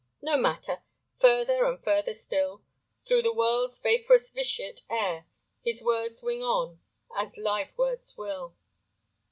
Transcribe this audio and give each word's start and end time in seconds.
No 0.19 0.35
matter. 0.35 0.81
Further 1.19 1.63
and 1.65 1.79
further 1.83 2.15
still 2.15 2.63
Through 3.05 3.21
the 3.21 3.31
world's 3.31 3.77
vaporous 3.77 4.31
vitiate 4.31 4.81
air 4.89 5.27
His 5.63 5.83
words 5.83 6.23
wing 6.23 6.41
on—as 6.41 7.37
live 7.37 7.77
words 7.77 8.17
will. 8.17 8.55